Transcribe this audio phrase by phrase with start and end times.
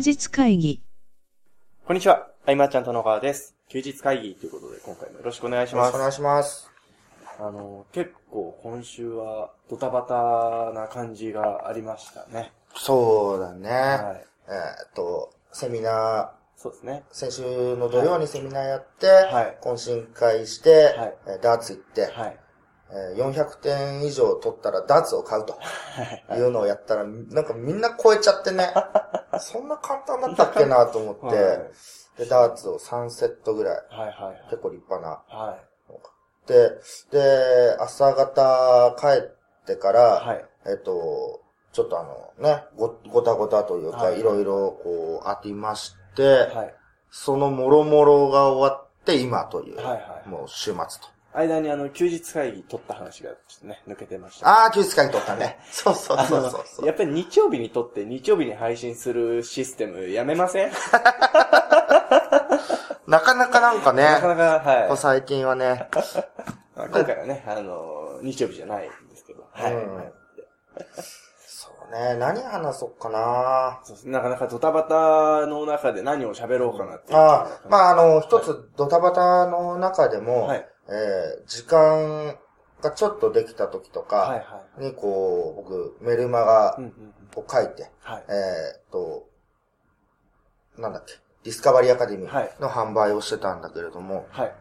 [0.00, 0.82] 日会議。
[1.84, 2.28] こんにちは。
[2.46, 3.54] あいまちゃんと野川です。
[3.68, 5.92] 休日会議ということで、今回もよろしくお願いします。
[5.92, 6.70] よろしくお願いします。
[7.38, 12.52] あの、結構今週はドタバタな感じがありましたね。
[12.74, 13.70] そうだね。
[13.70, 14.24] はい。
[14.48, 17.04] えーっと、セミナそうですね。
[17.10, 22.38] ー、先週の土曜にセミナーやって、はい懇親会して、はいえーダーツ行って、はい。
[22.90, 25.54] えー400点以上取ったらダーツを買うと
[26.28, 26.38] はい。
[26.38, 28.74] いうのをやったら、なんかみんな超えちゃってね、
[29.38, 32.18] そんな簡単だったっけなと思って、はい。
[32.18, 35.22] で、ダーツを3セットぐらい、はいはい結構立派な。
[35.28, 35.70] はい。
[36.48, 36.70] で、
[37.12, 40.44] で、朝方帰ってから、はい。
[40.66, 46.22] えっと、ちょっとあのね、ご、ごたごたというか、はいいろいろこう、ありまして、
[46.54, 46.74] はい。
[47.10, 51.19] そのもろもろが終わって今という、はいはいもう週末と。
[51.32, 54.48] 間にあの、休日会議取った話がちょっとね、抜けてました。
[54.48, 55.58] ああ、休日会議取ったね。
[55.70, 56.86] そうそうそうそうそう。
[56.86, 60.72] やっぱり日曜日にとって日曜日に配信するシステムやめません？
[63.06, 65.96] なかなかなんかね、なかなか、ここは最近はね、い。
[66.76, 69.44] 今回はね、あの、日曜日じゃないんですけど。
[69.52, 69.74] はい。
[69.74, 70.12] うんはい
[71.46, 77.12] そうね、何話そうかなそうなかなかドタバタの中で何を喋ろうかなって。
[77.14, 80.68] ああ、まああの、一つドタバタの中でも、はい。
[80.90, 82.38] えー時間
[82.82, 84.84] がちょっとできた時とはいかはい。
[84.84, 86.92] に、こう、僕、メルマガうんうんう
[87.38, 87.42] ん。
[87.42, 88.24] を書いて、はい。
[88.28, 89.28] えーっと、
[90.78, 94.54] なんだっけ、ディスカバリーアカデミはいーの販売をしてたんだけれども、はい。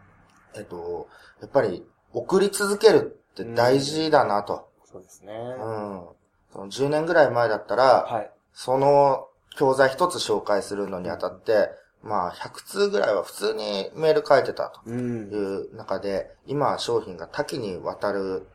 [0.55, 1.07] えっと、
[1.41, 4.69] やっぱり送り続けるって大事だなと。
[4.85, 5.33] そうですね。
[5.33, 6.07] うん。
[6.51, 8.31] その10年ぐらい前だったら、はい。
[8.53, 11.69] その教材一つ紹介するのにあたって、
[12.01, 15.35] まあ100通ぐらいは普通にメール書いてたとうんい。
[15.35, 18.47] う中で、今は商品が多岐にわたる。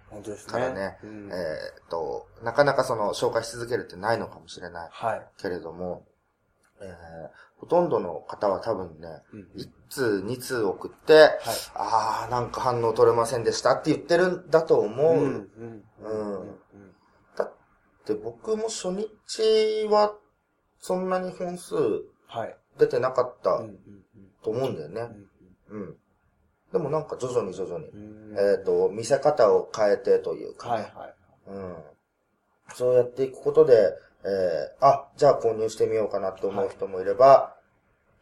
[0.46, 1.36] からね、うんえー
[1.86, 5.26] っと、なかなかその紹介し続けるってないのかもしれないはい。
[5.38, 6.06] けれども、
[6.80, 6.88] えー
[7.56, 11.32] ほとんどの方は多分ね、うんうん1通、2通送って、はい。
[11.74, 15.14] あー、なんか反応取れませんでしたって言ってるんだと思う。
[15.14, 15.24] うんう
[15.64, 16.58] んうんうん
[17.36, 17.52] だっ
[18.04, 20.14] て僕も初日は
[20.78, 21.74] そんなに本数
[22.26, 22.56] はい。
[22.78, 23.62] 出てなかった
[24.42, 25.00] と思うんだよね。
[25.00, 25.28] うん
[25.70, 25.96] うん。
[26.72, 28.36] でもなんか徐々に徐々に、うん。
[28.38, 31.14] えっ、と、見せ方を変えてというか、はいはい。
[31.48, 31.76] うん。
[32.74, 33.92] そうやっていくことで、
[34.24, 37.56] えー、あ、じゃあ購入してみようかなって思う人もいれば、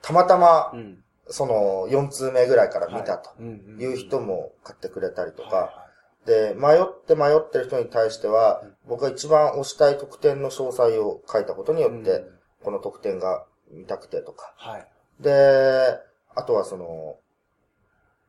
[0.03, 0.99] たまたまう、ん。
[1.29, 3.85] その4通目ぐらいから見たとはい。
[3.85, 5.87] う人も買ってくれたりとはか、
[6.27, 12.25] で、迷って迷ってる人に対してはうん、僕が一番推したい特典の詳細を書いたことにいはいよって、
[12.63, 14.55] この特典が見たくてとか。
[14.57, 14.89] はい。
[15.21, 15.99] で、
[16.35, 17.17] あとはその、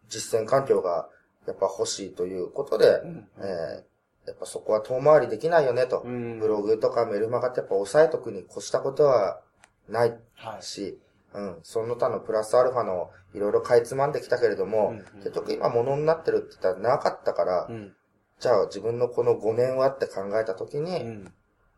[0.10, 1.10] 実践環境が
[1.48, 3.84] やっぱ欲しいということで、うんえー
[4.26, 6.00] やっぱそこは遠回りできないよねと。
[6.00, 9.42] うんブログとかメルマガってやっぱ押さえとくに越したことは
[9.90, 10.64] ないはい。
[10.64, 10.98] し、
[11.34, 17.94] うん、その他のプラスアルファのいろいろかいつまんできたけれども、うんうん結局今物になってるって言ったらなかったから、うん。
[18.40, 21.28] じゃあ自分のこの5年はって考えた時に、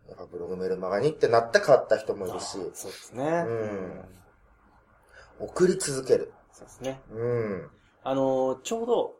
[0.10, 0.26] やうん。
[0.26, 3.24] っぱブログメルマガにってなって買った人もいるし、そうですね。
[3.48, 4.02] うん
[5.38, 6.32] 送り続ける。
[6.54, 7.02] そうですね。
[7.12, 7.70] うん。
[8.04, 9.16] あの、ちょうど、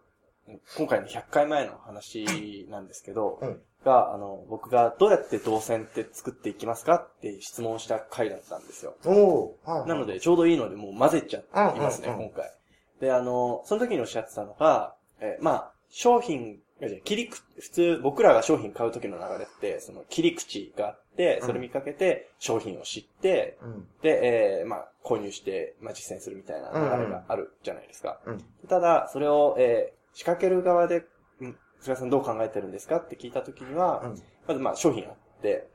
[0.78, 8.96] 今回の100回前の話なんですけど、うんが、あの、僕がどうやって動線って作っていきますかって質問した回だったんですよ。
[9.04, 12.52] はいはいなので、ちょうどいいので、もう混ぜちゃっていますね、うんうんうん今回。
[13.00, 16.60] で、あの、その時におっしゃってたのが、えーまあ、商品、
[17.04, 23.88] 切り口、普通、僕らが商品買う時の流れって、その切り口があって、それ見かけて、商品を知って、うん。
[24.02, 28.20] で、えーまあ、購入して、まあ、実践するみたいな流れがあるじゃないですか。
[28.26, 28.44] うん。
[28.68, 31.00] ただ、それを、えー仕掛ける側で、
[31.42, 34.22] ん菅さんどう考えてるんですかって聞いたときには、うん。
[34.48, 35.68] まずまあ商品あって、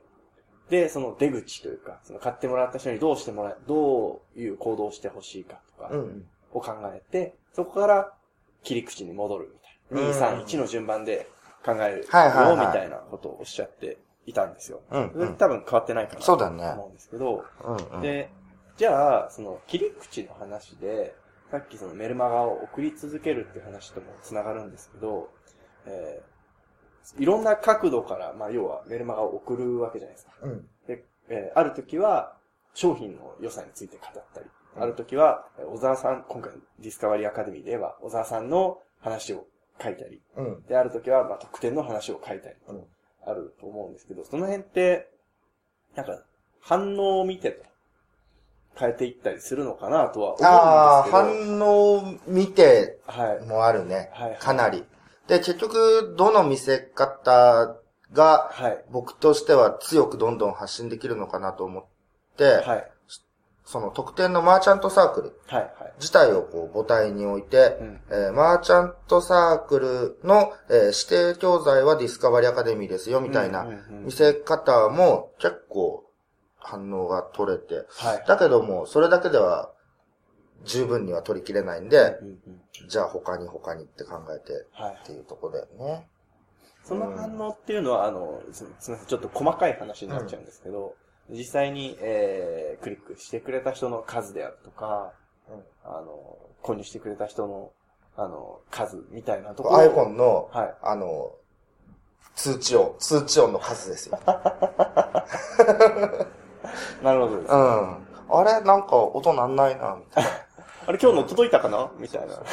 [0.71, 6.25] で、その出口というか、その買ってもらった人にどうしてもらえ、どういう行動をしてほしいかとかうん。
[6.53, 8.11] を考えて、そこから
[8.63, 11.29] 切り口に戻るみたい2、3、1の順番で
[11.65, 14.81] 考えるよ、みたいなことをおっしゃっていたんですよ。
[14.89, 17.75] うんそれ多分変わってないかなとそうだね思うんですけど、うん。
[17.95, 18.01] うん。
[18.01, 18.29] で、
[18.77, 21.15] じゃあ、その切り口の話で、
[21.51, 25.29] さっきそのメルマガを送り続けるって話とも繋がるんですけど、
[25.85, 26.31] えー
[27.17, 30.33] いろんな角度から、まあ要はメルマガを送るわけじゃないですか。
[30.43, 30.67] うん。
[30.87, 32.37] で、えーある時は
[32.73, 34.45] 商品の良さについて語ったり、
[34.79, 39.45] ある時は、えー小沢さん、今回のディスカバリーアカデミーでは、小沢さんの話を
[39.81, 40.63] 書いたり、うん。
[40.67, 42.85] で、ある時は、まあ、特典の話を書いたりとうん
[43.25, 45.09] あると思うんですけど、その辺って、
[45.95, 46.23] なんか、
[46.59, 47.63] 反応を見てと、
[48.75, 51.57] 変えていったりするのかなとはああ、思うんですけど。
[51.57, 53.45] 反応を見てはい。
[53.45, 54.09] もあるね。
[54.13, 54.37] はい。
[54.39, 54.85] かなり。
[55.27, 57.75] で、結局、どの見せ方
[58.13, 58.85] がはい。
[58.91, 61.85] 僕としては強くどんどん発信できるのかなと思っ
[62.37, 62.91] て、はい。
[63.65, 65.93] その特典のマーチャントサークルはいはい。
[65.99, 68.01] 自体をこう母体に置いて、うん。
[68.09, 76.03] えーマーチャントサークルの、えー指定教材はディスカバリーアカデミーですよ、みたいなうんうんうん見せ方も結構
[76.57, 78.23] 反応が取れて、はい。
[78.27, 79.71] だけども、それだけでは
[80.63, 85.05] 十分には取りきれないんで、うんうんじゃあ他に他にって考えてはいっ。
[85.05, 86.07] ていうところだよね。
[86.83, 90.95] その反応っていうのは、あの、すすみません、ちょっと細かい話になっちゃうんですけど、
[91.31, 95.13] 実際に、えー、クリックしてくれた人の数であるとか、
[95.49, 97.71] うんあの、購入してくれた人の、
[98.17, 99.79] あの、数みたいなところを。
[99.79, 100.75] iPhone の、はい。
[100.81, 101.31] あの、
[102.35, 104.19] 通知音、通知音の数ですよ。
[107.03, 107.53] なるほどです。
[107.53, 108.07] うん。
[108.29, 110.29] あれなんか音なんないな、みたいな。
[110.87, 111.91] あれ今日の届いたかな？
[111.97, 112.27] みたいな。
[112.27, 112.45] だか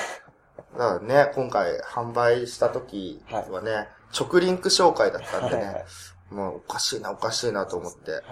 [0.76, 3.88] らね、今回販売した時はね、
[4.18, 5.84] 直リンク紹介だったんではいはいね、
[6.30, 8.12] もうおかしいな、おかしいなと思って。
[8.12, 8.22] はい。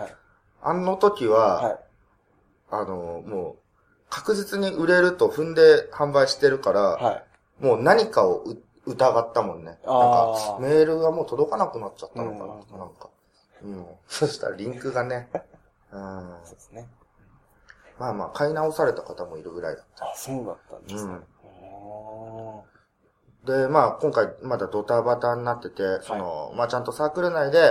[0.66, 1.78] あの時は、はい。
[2.70, 3.56] あの、もう、
[4.10, 7.22] 確実に売れると踏んで販売してるから、は
[7.60, 7.64] い。
[7.64, 9.64] もう何かをう疑ったもんね。
[9.64, 13.10] なんか、メールがもう届かなくなっちゃったのかな、うんとかなんか。
[13.62, 13.86] うん。
[14.08, 15.30] そしたらリンクがね、
[15.92, 16.38] うん。
[16.44, 16.88] そうですね。
[18.00, 21.12] まあまあ、買い直された方もいるぐらいだっあ、そうだったんですね。
[21.12, 21.22] うん。
[23.46, 27.62] で、まあ、今回まだドタバタになってて、その、まあちゃんとサークル内で、ー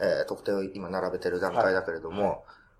[0.00, 2.38] えー、特典を今並べてる段階だけれども、はい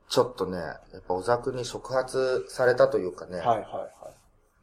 [0.08, 3.88] ちょっとね、やっぱ小沢に触発されたというかね、はいはいは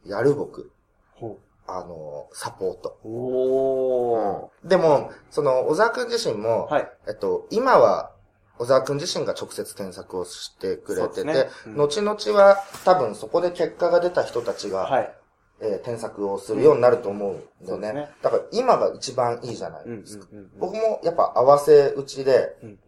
[0.04, 0.10] い。
[0.10, 0.72] やる僕、
[1.14, 1.38] ほ
[1.68, 2.98] あの、サポート。
[3.04, 3.08] う。
[3.08, 4.68] おー。
[4.68, 6.88] でも、その、小沢くん自身も、はい。
[7.08, 8.10] えっと、今は、
[8.58, 15.14] 小沢くん自身が直接添削をしてくれてて、ねうん後々は多分そこで結果が出た人たちが、はい。
[15.60, 17.48] えー添削をするようになると思うんだよね。
[17.64, 20.26] そうですねだから今が一番いいじゃないうんうんですか。
[20.30, 20.50] うんうん。
[20.58, 22.78] 僕もやっぱ合わせ打ちで、うんうん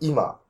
[0.00, 0.40] 今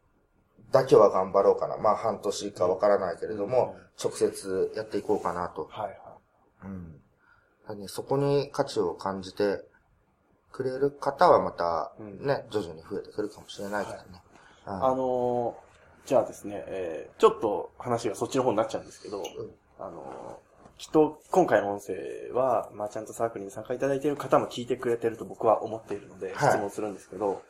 [0.71, 1.77] だけは頑張ろうかな。
[1.77, 5.69] まあ半年かわからないけれども、うん直接やっていこうかなと。
[5.71, 5.99] はいはい。
[6.65, 7.79] うん。
[7.79, 9.63] ねそこに価値を感じて
[10.51, 14.05] くれる方はまたうんね、徐々に増えてくるかもしれないけどね。
[14.67, 19.23] うんあのー、じゃあですね、えー、ちょっと話がそっちの方になっちゃうんですけど、
[19.79, 21.95] あのー、きっと今回の音声
[22.33, 27.43] は、マーチャントサークルに参加いただいている方も聞いてくれてると僕は思っているので、はい質問するんですけど、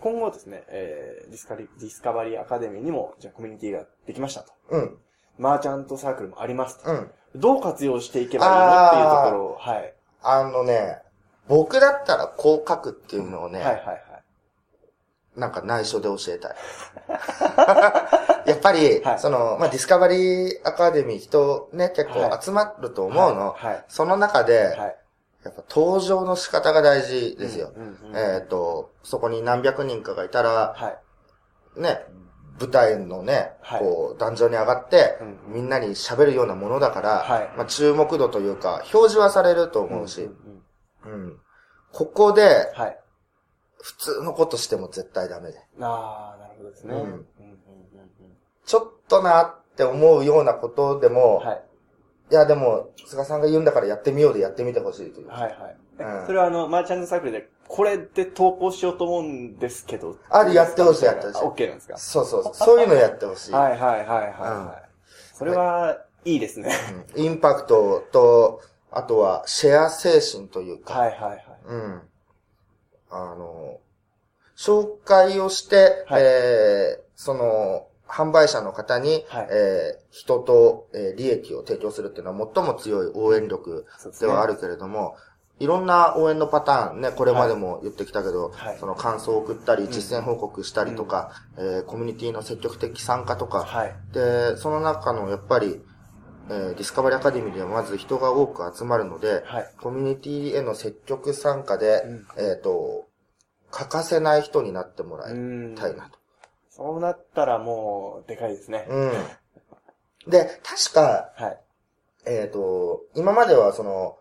[0.00, 4.52] 今後ですね、えー、ディスカリ、ディスカバリーアカデミーにも、じゃあコミュニティができましたと。
[4.70, 4.98] うん。
[5.38, 6.90] マーチャントサークルもありますと。
[6.90, 7.10] うん。
[7.34, 9.94] どう活用していけばいいのっていうところを、はい。
[10.22, 10.98] あのね、
[11.48, 14.15] 僕だったらこう書くっていうのをね、はいはいはい。
[15.36, 16.56] なんか内緒で教えたい。
[18.48, 23.54] やっぱり、はいその、まあ、ディスカバリーアカデミー人ね、結構集まると思うの。
[23.56, 23.84] はい。
[23.88, 24.78] その中で、はい。
[24.78, 24.96] はい
[25.44, 27.70] やっぱ登場の仕方が大事ですよ。
[27.76, 30.98] うんうんうんえっ、と、そこに何百人かがいたら、は
[31.78, 31.80] い。
[31.80, 32.04] ね、
[32.58, 40.62] 舞台のね、はいこう、壇上に上がって、うんみんなに喋るようなものだから、はいまあ、注目度というか、表示はされると思うし、んん
[41.04, 41.40] うん
[41.92, 42.98] ここで、はい。
[43.80, 45.58] 普通のことしても絶対ダメで。
[45.80, 46.94] ああ、なるほどですね。
[48.64, 51.62] ちょっとなって思うようなことでも、うんはい。
[52.32, 55.28] いやでも、菅さんが言うんだからやってみようでやってみてほしいという。
[55.28, 55.76] はいはい。
[55.98, 60.16] えうんそれはあの、マーチャントサークルで、これで投稿しようと思うんですけど。
[60.30, 61.96] あやってほしいやってほしいあ OK なんですか？
[61.98, 62.54] そうそうそう。
[62.54, 63.52] そういうのやってほしい。
[63.52, 64.88] はいはいはいはい、うんはい。
[65.34, 66.72] それは、いいですね。
[67.14, 68.60] うんインパクトと、
[68.90, 71.40] あとはシェア精神というか、はいはいはい。
[71.66, 72.02] うん。
[73.10, 73.80] あの、
[74.56, 76.22] 紹介をして、はい。
[76.22, 79.48] えー、その、販売者の方に、はい。
[79.50, 83.86] えー、人と、えー利益を提供するっていうのは最も強い応援力
[84.20, 85.16] ではあるけれども、
[85.58, 88.76] いろんな応援のパターンね、これまでも言ってきたけど、はい。
[88.78, 89.86] その感想を送ったり、ん。
[89.90, 93.94] 実践報告したりとか、えーコミュニティの積極的参加とか、はい。
[94.12, 95.82] で、その中のやっぱり、
[96.48, 99.70] えーディスカバリーアカデミーではまず人が多く集まるので、はい。
[99.78, 103.06] コミュニティへの積極参加で、うんえっ、と、
[103.70, 106.18] 欠かせない人になってもらいうんたいなと。
[106.70, 108.86] そうなったらもう、でかいですね。
[108.88, 109.06] う
[110.28, 110.30] ん。
[110.30, 111.60] で、確か、はい。
[112.26, 114.18] えっ、と、今まではその、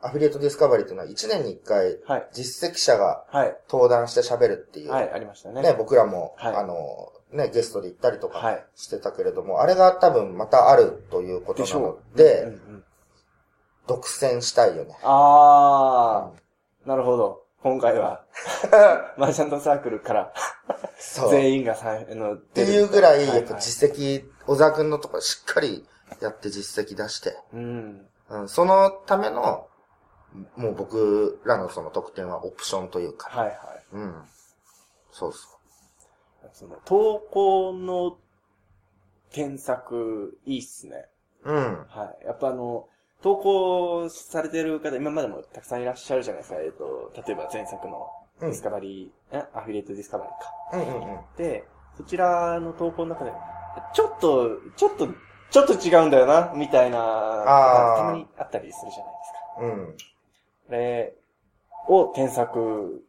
[0.00, 2.28] アフィリエイトディスカバリーっていうのは1年に1回、はい。
[2.32, 3.56] 実績者がはい。
[3.68, 5.62] 登壇して喋るっていう、はい、ありましたね。
[5.62, 12.52] ね、僕らも、はいあの、ね、ゲストで行ったりとかはいしてたけれども、あれが多分またあるということなので
[13.86, 14.96] 独占したいよね。
[15.02, 17.44] あー、なるほど。
[17.62, 18.24] 今回は、
[19.18, 20.32] マーチャントサークルから。
[21.30, 25.86] 全員がさ、あの、っっていうぐらい、はやっぱ実績、小沢くんのところしっかり
[26.20, 28.06] やって実績出して、うん。
[28.28, 29.66] うん、そのための、
[30.56, 33.56] もう僕らのその特典はオプションというか、はいはい。
[33.92, 34.22] うん。
[35.10, 35.57] そうそ
[36.52, 38.18] その、投稿の
[39.30, 41.06] 添削いいっすね。
[41.44, 41.86] うん。
[41.88, 42.26] はい。
[42.26, 42.88] やっぱあの、
[43.22, 46.60] 投稿されてる方、今までもたくさんいらっしゃるじゃないですか。
[46.60, 48.06] えっ、と、例えば前作の
[48.40, 50.52] ディスカバリー、えアフィリエイトディスカバリーか。
[50.72, 51.20] うんうんうん。
[51.36, 51.64] で、
[51.96, 53.32] そちらの投稿の中で、
[53.92, 55.08] ちょっと、ちょっと、
[55.50, 59.60] ちょっと違うんだよな、みたいな、たまにあったりするじゃないですか。
[59.60, 59.96] うん。
[60.68, 61.14] あれ
[61.88, 63.04] を添削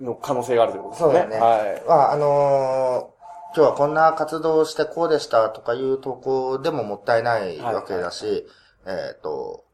[0.00, 1.10] の可能性があるということですね。
[1.10, 1.82] そうだよねはい。
[1.86, 3.18] まあ、あのー
[3.56, 8.46] 今日はこんな活動をしてこうでしたとかいう投稿でももったいないわけだし、
[8.86, 9.64] えっ、と、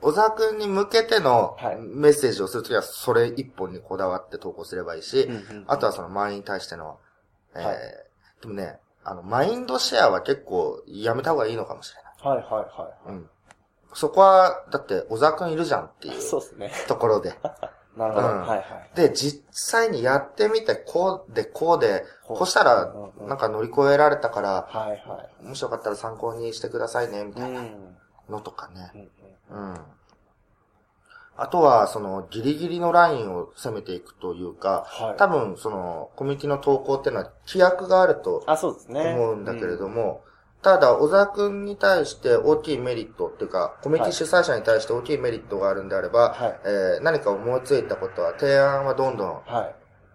[0.00, 6.98] 小沢くんに向けてのはいメッセージをするときはそれ一本にこだわって投稿すればいいし、うんうんうんあとはその周りに対しての、
[7.54, 7.76] えーはい
[8.40, 12.36] でもね、あの、マインドシェアは結構やめた方がいいのかもしれない。
[12.36, 13.30] はいはいはうん。
[13.94, 16.18] そこは、だって小沢くんいるじゃんっていい。
[16.18, 16.72] うそうですね。
[16.88, 17.34] ところで。
[17.96, 18.28] なるほど。
[18.28, 18.96] うんはいはい。
[18.96, 25.26] で、実際にやってみて、こうで、こうで、こうしたらなんか乗り越えられたから、はいは。
[25.42, 27.34] もしよかったら参考にしてくださいね、みう。
[27.34, 27.96] たいなん
[28.28, 29.08] のとかね。
[29.50, 29.76] うん。
[31.36, 35.16] あとは、その、ギリギリのラインを攻めていくというか、はい。
[35.16, 39.14] 多分、その、コミュニティの投稿っていうのは、規約があるとあ、そうですね。
[39.14, 40.22] 思うんだけれども、
[40.64, 49.74] ただ、小沢くんに対して大きいメリットっていうか、コミュニティ主催者に対して大きいメリットがあるんであれば、はいえー何か思いついたことは、提案はどんどんはい。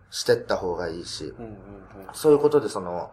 [0.09, 1.57] してった方がいいし、うんうんうん。
[2.13, 3.11] そういうことでその、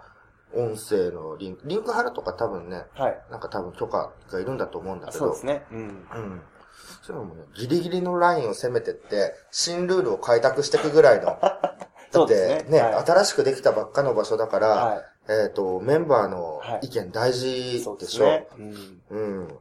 [0.55, 3.19] 音声のリンク、リンク貼るとか多分ね、はい。
[3.31, 5.67] なんか多分許可がいるんだと思うんだけど、そうですね。
[5.71, 5.79] うん。
[5.79, 6.43] うん。
[7.03, 11.37] そういうのもね、ギリギリのラインを攻めてって、新ルールを開拓していくぐらいの、
[12.13, 17.33] だってね、ねはい新しくできたばっかの場所だから、はえっ、と、メンバーのはい意見大い。
[17.33, 19.03] 事そうでしょ、ですね。
[19.11, 19.41] うん。
[19.41, 19.59] うん。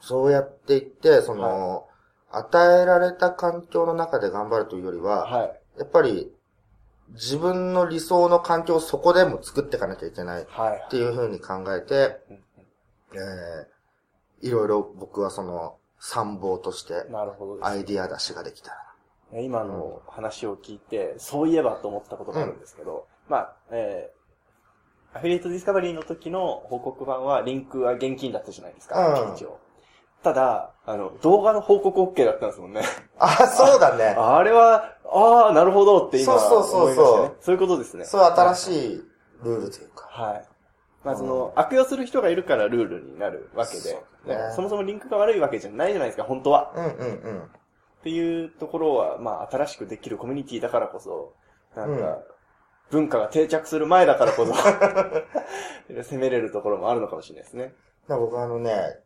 [0.00, 1.86] そうやっていって、その、
[2.30, 5.60] 与えられた環境の中で頑張るというよりは、はい。
[5.78, 6.32] やっぱり、
[7.10, 10.86] 自分の理想の環境をそこでも作っていかなきゃいけないっはい。
[10.90, 12.36] ていうふうに考えて、うん
[13.14, 17.06] えー、いろいろ僕はその参謀として
[17.62, 18.70] アイディア出しができた
[19.32, 19.40] ら。
[19.40, 24.17] 今の話を聞いて、そういえばと思ったことがあるんですけど、まあ、えー、
[25.14, 29.58] アフィリエイトディスカバリーの時の報告版はリンクは厳禁だったじゃないですか、うん一応。
[30.22, 32.82] ただ、あの、動画の報告 OK だったんですもんね。
[33.18, 34.16] あ、そうだね。
[34.18, 37.34] あれは、ああ、なるほどって今そうそうそうそう思いましたね。
[37.40, 38.04] そういうことですね。
[38.04, 38.56] そういう新い。
[38.56, 39.04] しい
[39.44, 40.06] ルールというか。
[40.10, 40.44] はい。
[41.04, 43.96] まあ、その、悪用する人がいるからルールになるわけで、そ
[44.26, 46.72] うねねそもそもリンクが悪いわけじゃないじゃないですか、本当は。
[46.74, 47.42] うんうんうん。
[47.42, 51.32] っていうところは、まあ、新しくできるコミュニティだからこそ、
[51.76, 52.18] なんうんか、
[52.90, 54.52] 文化が定着する前だからこそ、
[56.02, 57.74] 攻めれるところもあるのかもしれないですね。
[58.08, 59.00] 僕あのね、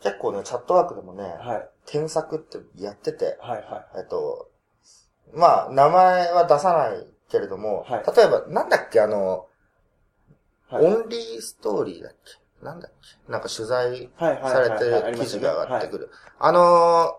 [0.00, 1.68] 結構ね、チャットワークでもね、はい。
[1.86, 4.48] 添削ってやってて、はいはえっと、
[5.32, 9.46] まあ、名前は出さないけれども、はい例えば、なんだっけ、あの、
[10.70, 10.74] い。
[10.74, 10.84] はい。
[10.84, 12.64] オンリーストーリーだっけ？
[12.64, 12.92] なんだっ
[13.26, 13.32] け？
[13.32, 16.10] なんか取材はいはいされてる記事が上がってくる。
[16.38, 17.18] あの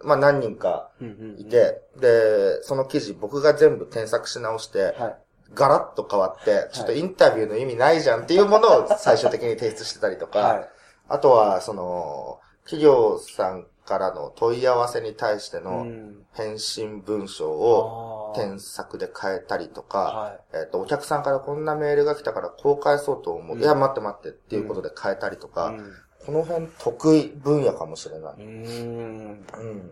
[0.00, 0.90] ー、まあ、何人か
[1.38, 5.18] いて、で、その記事僕が全部添削し直して、はい。
[5.54, 10.68] ガラッと変わって、ちょっとインタビューの意味ないじゃんっていうものを最終的に提出してたりとか、はい。
[11.08, 16.14] あとは、その、企業さんからの問い合わせに対してうのん。
[16.34, 23.56] 返信文章を添削で変えたりとか、はえっ、と、お客さんからこんなメールが来たからこう返そうと思う。
[23.56, 25.50] うんいや、待って待ってっていうことで変えたりとい。
[25.50, 25.92] か、うん
[26.26, 28.34] この辺得意分野かもしれない。
[28.34, 29.46] うーん。
[29.58, 29.90] うん。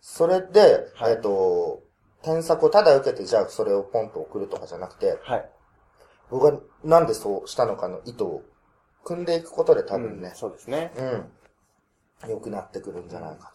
[0.00, 1.84] それで、はいえっ、と、
[2.22, 5.50] 添削をただ受けて、じゃあそれをポンと送るとかじゃなくて、はい。
[6.30, 8.42] 僕がなんでそうしたのかの意図を
[9.04, 10.92] 組んでいくことで多分うんね、そうですね。
[10.96, 12.30] うん。
[12.30, 13.52] 良くなってくるんじゃないか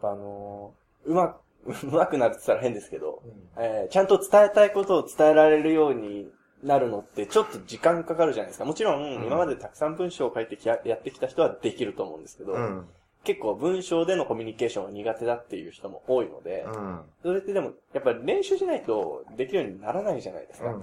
[0.00, 0.08] と。
[0.08, 1.40] あのー、うまく、
[1.86, 6.30] うまくなるって言ったら変ですけど、うんえーちゃんと伝えたいことを伝えられるように
[6.62, 8.64] なるのってちょっと時間かかるじゃないですか。
[8.64, 12.88] もちろん、うん今までたくさん文章を書いてきややってきた人はできると思うんですけど、うん。
[13.24, 17.00] 結構文章でのコミュニケーションが苦手だっていう人も多いので、うん。
[17.22, 20.72] それってでも、やっぱり練習しないとできるようにならないじゃないですか。
[20.72, 20.80] うん。
[20.80, 20.82] っ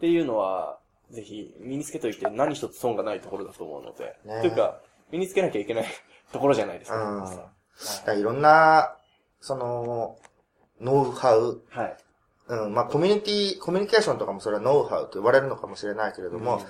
[0.00, 0.78] ていうのは、
[1.10, 4.80] ぜひ身につけといて何一つ損がないところだと思うので、ねというか、
[5.10, 5.86] 身につけなきゃいけない
[6.32, 7.02] ところじゃないですか。
[7.02, 7.36] うんはい
[7.76, 8.96] だからいろんな、
[9.40, 10.16] その、
[10.80, 11.96] ノウハウ、はい。
[12.48, 16.64] うん、まあ、コミュニティ、コミュニケーションとかもそれはノウハウと言われるのかもしれないけれども、うんえ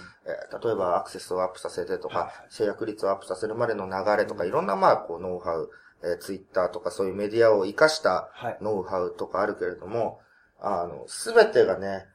[0.52, 5.70] ー例えばアクセスをアップさせてとか、はい制約率をアップさせるまでの流れとか、いろんなまあ、こう、ノウハウ、
[6.02, 8.58] えー、ツイッターとかそういうメディアを活かしたはい。
[8.62, 10.20] ノウハウとかあるけれども、
[10.60, 12.06] あの、すべてがね、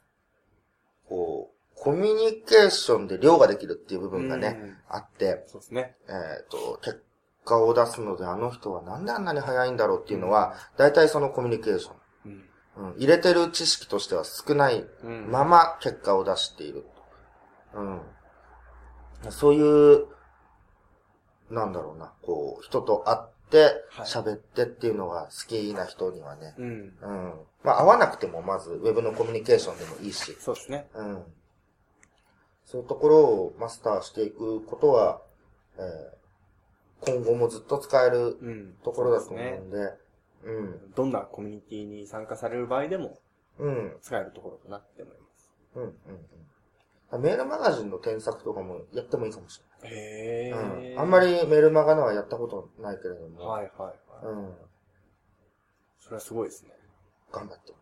[1.07, 5.95] こう、コミュニケーションで量ができるっていう部分がね、うんあって、そうですね。
[6.07, 6.11] え
[6.43, 7.03] っ、と、結
[7.45, 11.95] 果を出すのであの人はなんであんなに早いんだろうっていうのは、大体そのコミュニケーション。
[12.25, 12.43] うん。
[12.81, 16.85] うん、入れてる知識としては少ないうんまま結果を出している
[17.73, 18.01] うん。
[19.29, 20.07] そういう、
[21.49, 23.17] なんだろうな、こう、人と会っ
[23.49, 26.93] て、はい喋ってっていうのが好きな人にはね、うん。
[27.01, 27.33] うん。
[27.63, 30.87] まあ、会わなくてもまず、ウェブのコミュニケーションでもいいし、そうですね。
[30.95, 31.23] うん。
[32.65, 35.21] そういうところをマスターしていくことは、
[35.77, 36.21] えー
[37.03, 38.73] 今後もずっと使えるうん。
[38.83, 39.93] ところだと思そうですねうんで、
[40.43, 40.91] うん。
[40.95, 43.19] どんなコミュニティに参加される場合でも
[43.59, 43.97] うん。
[44.01, 45.51] 使えるところかなって思います。
[45.75, 45.83] うん。
[45.83, 45.91] うん。
[47.13, 47.21] うん。
[47.21, 50.69] メールマガジンの添削とかもやってもいいかもしへれない。
[50.87, 50.93] え。
[50.93, 50.99] うん。
[50.99, 53.93] あんまりメールマガのはやったことないけれども、はいは
[54.23, 54.35] いはい。
[54.35, 54.53] うん。
[55.99, 56.71] それはすごいですね。
[57.31, 57.73] 頑張って。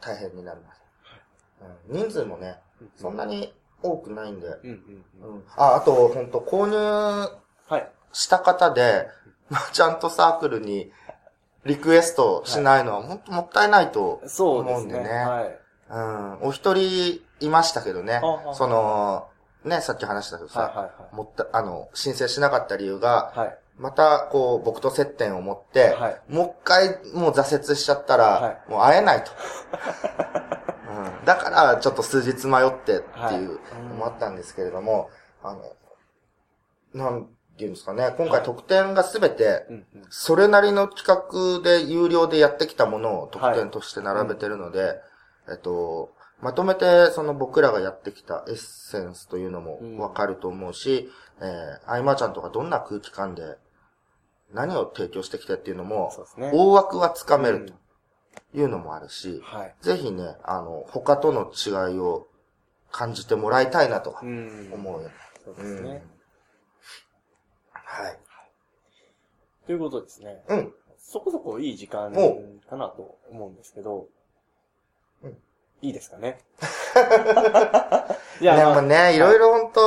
[0.00, 0.72] 大変になるま
[1.88, 1.94] で。
[1.94, 2.02] うん。
[2.08, 2.58] 人数もね、
[2.96, 3.40] そんなに。
[3.40, 5.34] に多くないんで、うんうんうん。
[5.36, 5.44] うん。
[5.56, 6.76] あ、あと、本当購入
[7.68, 7.90] はい。
[8.12, 9.08] した方で、
[9.72, 10.92] ちゃんとサークルに
[11.64, 14.22] リクエストしないのは本当もったいないと。
[14.38, 15.08] 思うんでね。
[15.08, 15.58] はい。
[15.90, 16.48] うん。
[16.48, 18.20] お一人いましたけどね。
[18.54, 19.28] その、
[19.64, 20.90] ね、さっき話したけどさ。
[21.12, 23.58] もった、あの、申請しなかった理由が、はい。
[23.76, 29.30] また、こう、僕と接点を持って、はいもう一回、もう挫折しちゃったら、はいもう会えないと。
[31.18, 35.10] うん、だから、ちょっと数日迷ってってはいいうのもあったんですけれども、
[35.42, 35.72] あの、
[36.94, 37.28] なん
[37.60, 39.86] ていうんですかね、今回特典がすべて、うんうん。
[40.08, 44.94] それなりの企画で有料でやってきたものを特典として並べてるので、
[45.48, 51.10] えっと、まとめてその僕らがやってきたエッセンスというのもわかると思うし、
[51.42, 53.56] えー、アイマーちゃんとかどんな空気感で
[54.54, 56.50] 何を提供してきてっていうのもね。
[56.54, 59.74] 大枠はつかめるというのもあるし、はい。
[59.82, 62.26] ぜひね、あの、他との違いを
[62.90, 64.70] 感じてもらいたいなとはうん。
[64.72, 65.10] 思うよ。
[65.44, 66.02] そうですね。
[67.90, 68.18] はい。
[69.66, 70.42] ということですね。
[70.48, 70.72] うん。
[70.98, 74.06] そこそこいい時間おかなと思うんですけど、
[75.22, 75.36] うん
[75.82, 76.38] いいですかね？
[78.40, 79.80] いや、でまあもね、いろいろ本当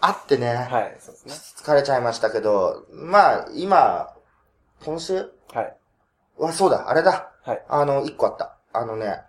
[0.00, 1.32] あってね、はい、そうですね。
[1.64, 4.14] 疲れちゃいましたけど、まあ、今、
[4.84, 5.76] 今週はい。
[6.38, 7.32] はそうだ、あれだ。
[7.42, 7.64] はい。
[7.68, 8.56] あの、一個あった。
[8.72, 9.22] あのね、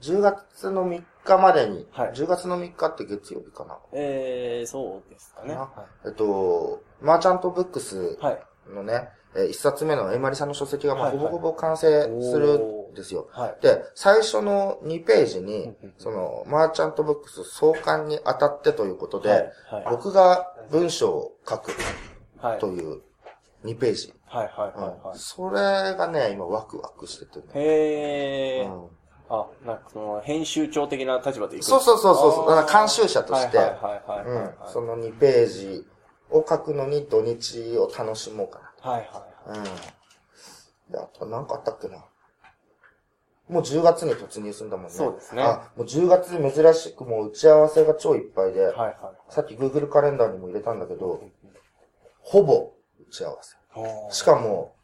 [0.00, 3.78] 10月の3日までに、はい10月の3日って月曜日かな。
[3.92, 5.54] えー、そうですかね。
[5.54, 8.24] なはえっと、マーチャントブックスい。
[8.24, 8.40] はい。
[8.74, 12.58] のね、えー一冊目のエマリさんの書籍が、まあ、ほぼほぼ完成する
[12.92, 13.28] んですよ。
[13.32, 13.58] はい。
[13.62, 19.50] で、最初の2ページにその、マーチャントブックス創刊に当たってということで。
[19.90, 21.72] 僕が文章を書く
[22.38, 22.58] はい。
[22.58, 23.02] という
[23.64, 24.14] 2ページ。
[24.26, 24.46] はい。
[24.46, 24.80] はい。
[24.80, 25.06] はい。
[25.06, 25.18] はい。
[25.18, 27.44] それがね、今ワクワクしててね。
[27.54, 28.74] へー。
[28.74, 28.99] うん
[29.30, 32.50] あ、なんかその、編集長的な立場でいくそうそうそうそう。
[32.50, 33.58] だから監修者として、
[34.66, 35.86] その2ページ
[36.30, 39.58] を書くのに土日を楽しもうかはいはいな。
[39.58, 39.64] うん。
[39.64, 42.04] で、あとなんかあったっけな。
[43.48, 44.92] もう10月に突入するんだもんね。
[44.92, 48.72] そうですねあ、もう10月珍しくもう打ち合わせが超いっぱいで、はい。
[48.72, 51.22] はいはさっき Google カレンダーにも入れたんだけど、
[52.20, 52.72] ほぼ
[53.08, 53.56] 打ち合わせ。
[53.76, 54.14] いはい。
[54.14, 54.74] しかも、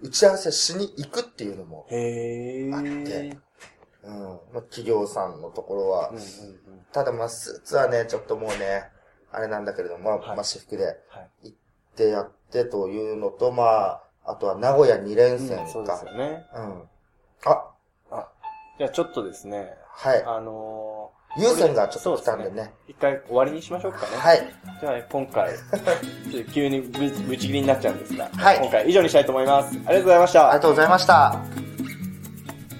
[0.00, 3.38] 打ち合わせしに行くっていうのも、へあってー。
[4.06, 6.26] うん、まあ、企業さんのところは、うんうんうん。
[6.92, 8.84] ただまあ、スーツはね、ちょっともうね、
[9.32, 10.92] あれなんだけれども、まあ、はいまあ、私服では
[11.42, 11.48] い。
[11.50, 11.56] 行っ
[11.96, 16.10] てやってというのと、まあ、あとは名古屋2連戦うんそうですか。
[16.10, 16.44] よね。
[16.54, 16.82] うん。
[17.44, 17.70] あ、
[18.10, 18.28] あ、
[18.78, 20.22] じゃあちょっとですね、はい。
[20.24, 22.72] あの優先がちょっと来たんでそうね。
[22.88, 24.16] ー、一回終わりにしましょうかね。
[24.16, 24.54] はい。
[24.80, 25.52] じゃあ今回、
[26.32, 29.68] ちょっと急にぶぶち切りになっちゃうんですが、はい今回以上にしたいと思います。
[29.68, 30.60] ありがとうございましたありが。
[30.60, 31.75] とうございました。